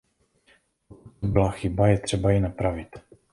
Pokud 0.89 1.13
to 1.21 1.27
byla 1.27 1.51
chyba, 1.51 1.87
je 1.87 1.99
třeba 1.99 2.31
ji 2.31 2.39
napravit. 2.39 2.89